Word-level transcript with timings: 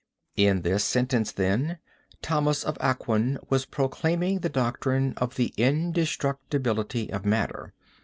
In 0.35 0.63
this 0.63 0.83
sentence, 0.83 1.31
then, 1.31 1.77
Thomas 2.23 2.63
of 2.63 2.75
Aquin 2.81 3.37
was 3.51 3.67
proclaiming 3.67 4.39
the 4.39 4.49
doctrine 4.49 5.13
of 5.17 5.35
the 5.35 5.53
indestructibility 5.57 7.11
of 7.13 7.23
matter. 7.23 7.75